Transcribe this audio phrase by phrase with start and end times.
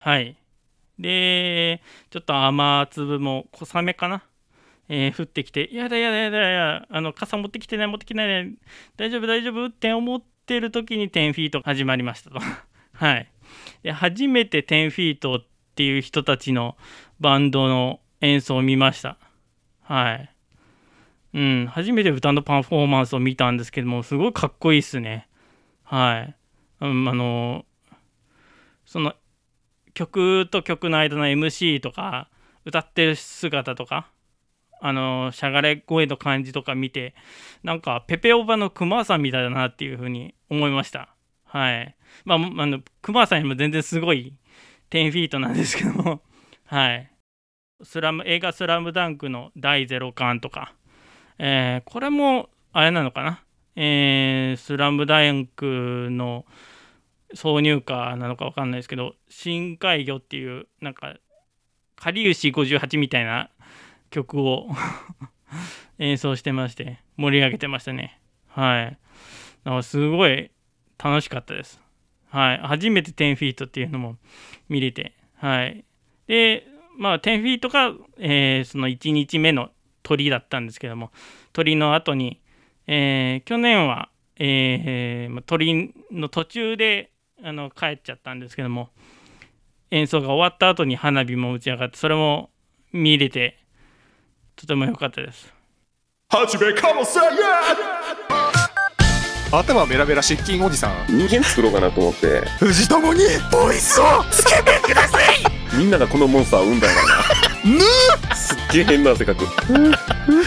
[0.00, 0.36] はい。
[0.98, 4.22] で、ちょっと雨粒も小雨かな、
[4.88, 8.54] えー降ってきて、やだやだやだやだ、あの傘持ってきてない、持ってきてない、
[8.96, 9.66] 大丈夫大丈夫？
[9.66, 12.40] って思ってる時に10フィート始まりましたと。
[12.94, 13.30] はい。
[13.82, 15.44] で、初めて10フィートっ
[15.74, 16.78] ていう人たちの
[17.20, 19.18] バンドの演奏を見ました。
[19.82, 20.30] はい。
[21.34, 25.28] うん、初めて歌のパフォーマンスを見たんですけども、すごいかっこいいっすね。
[25.84, 26.34] はい。
[26.80, 27.66] うん、あの、
[28.86, 29.14] その
[29.94, 32.28] 曲と曲の間の MC とか
[32.64, 34.10] 歌ってる姿とか
[34.80, 37.14] あのしゃがれ声の感じとか見て
[37.62, 41.14] なんかペペオバのクマさんみたいだなっていうふうに思いました。
[41.44, 41.96] はい。
[42.24, 44.34] まああのクマさんよりも全然すごい
[44.90, 46.22] 10フィートなんですけども。
[46.66, 47.10] はい。
[47.82, 50.74] スラム映画「スラムダンクの第0巻とか、
[51.38, 53.42] えーこれもあれなのかな？
[53.76, 56.44] えースラムダンクの
[57.34, 61.16] 挿入歌なのかわかんないですけど「深海魚」っていうなんか
[61.96, 63.50] 「かりゆし58」みたいな
[64.10, 64.68] 曲を
[65.98, 68.20] 演奏してまして盛り上げてましたね。
[68.48, 68.98] はい。
[69.64, 70.50] だからすごい
[71.02, 71.80] 楽しかったです。
[72.30, 72.58] はい。
[72.58, 74.16] 初めて10フィートっていうのも
[74.68, 75.84] 見れてはい。
[76.26, 79.70] でまあ10フィートが、えーその1日目の
[80.02, 81.12] 鳥だったんですけども
[81.52, 82.40] 鳥の後に、
[82.86, 87.10] えー去年は、えー鳥の途中で
[87.42, 88.90] あの帰っちゃったんですけども
[89.90, 92.50] 演奏が終わった後に花火も打ち上がってそれも
[92.92, 93.58] 見れて
[94.56, 95.52] とても良かったです。
[96.28, 97.22] 始めかもせん
[99.52, 101.06] 頭メラメラ失禁おじさん。
[101.08, 102.42] 人間作ろうかなと思って。
[102.60, 105.76] 藤友にボイスをつけてください！
[105.76, 106.96] みんながこのモンスターを生んだんや
[108.28, 109.44] なすっげえ変な性格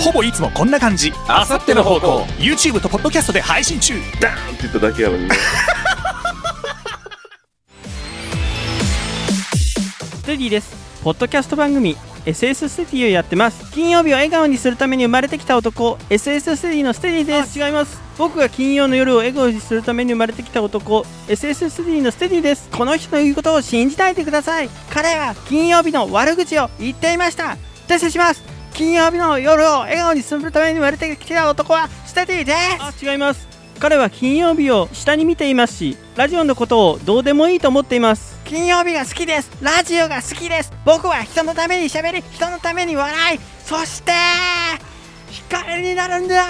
[0.00, 1.12] ほぼいつもこんな感じ。
[1.26, 2.22] あさっての方向。
[2.38, 3.94] YouTube とポッドキャストで配信中。
[4.20, 5.34] ダーンって言っただけやのにね
[10.24, 10.74] ステディです。
[11.04, 13.70] ポッドキャスト番組 SS ステディをやってます。
[13.72, 17.58] 金曜日を笑顔にするために生まれてきた男 SS ステディのステディです。
[17.58, 18.00] 違います。
[18.16, 22.70] 僕が金曜の夜を笑顔にするために生まれてきた男 SS ステディのステディです。
[22.70, 24.70] この人の言うことを信じないでください。
[24.88, 27.58] 彼は金曜日の悪口を言っていました。
[27.86, 28.42] 訂正します。
[28.72, 32.56] 金曜日の夜を笑顔にするために生まれてきた男はステディです。
[32.80, 38.38] あ違います彼は金曜日を下に見ていますしラジオのことをどうでもいいと思っています。
[38.44, 39.50] 金曜日が好きです。
[39.62, 40.72] ラジオが好きです。
[40.84, 43.38] 僕は人のために喋り人のために笑い。
[43.64, 44.12] そして
[45.30, 46.44] 光になるんだ。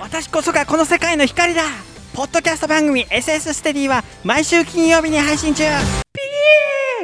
[0.00, 1.62] 私こそがこの世界の光だ。
[2.14, 5.64] ポッドキャスト番組 SS ステディは毎週金曜日に配信中。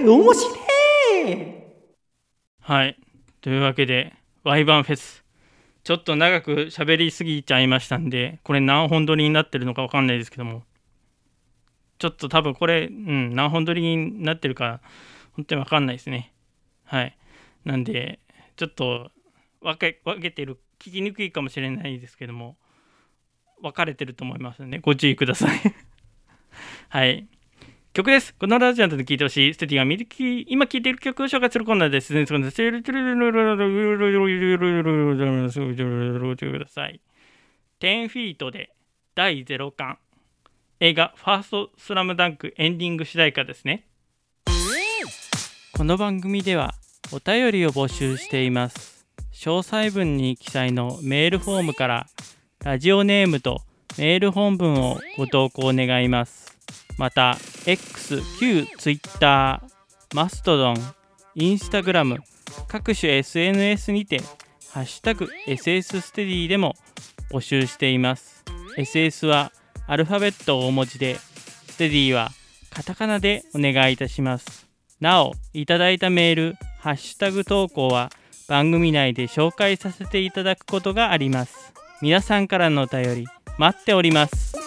[0.01, 1.55] ピー面白い。
[2.61, 2.97] はい。
[3.41, 5.24] というわけでワイバンフェス
[5.85, 10.63] ちょっと長く喋りすぎちゃいましたんで、これ何本撮りになってるのかわかんないですけども、
[11.99, 14.81] ちょっと多分これ、うん、何本撮りになってるか、
[15.33, 16.33] 本当にわかんないですね。
[16.85, 17.17] はい。
[17.67, 18.19] なんで、
[18.57, 19.11] ちょっと
[19.61, 22.57] 分け分けてる、聞きにくいかもしれないですけども、
[23.61, 25.61] 分かれてると思いますので、ご注意ください。
[26.89, 27.29] はい。
[27.95, 28.35] 曲です。
[28.35, 32.13] このラジオで聴いてほしい、ステティが見てき今聴いている曲を紹介するコーナーです。
[36.51, 37.01] ください。
[37.79, 38.75] 10フィートで
[39.15, 39.99] 第0巻。
[40.81, 43.87] 映画ファーストスラムダンクエンディング主題歌ですね。
[45.73, 46.75] この番組では
[47.13, 49.07] お便りを募集しています。
[49.33, 52.09] 詳細文に記載のメールフォームから
[52.65, 53.61] ラジオネームと
[53.99, 56.59] メール本文をご投稿願います。
[56.99, 57.37] また
[57.67, 59.63] X、旧 Twitter、
[60.15, 60.77] マストドン、
[61.35, 62.19] インスタグラム
[62.69, 64.21] 各種 SNS にて
[64.71, 66.75] ハッシュタグ SS ステディでも
[67.31, 68.45] 募集しています。
[68.77, 69.53] SS は
[69.87, 71.17] アルファベット大文字で、
[71.69, 72.31] ステディは
[72.71, 74.69] カタカナでお願いいたします。
[75.01, 78.11] なお、いただいたメール、ハッシュタグ投稿は
[78.47, 81.73] 番組内で紹介させていただくことがあります。
[82.03, 83.27] 皆さんからのお便り
[83.59, 84.64] 待っております。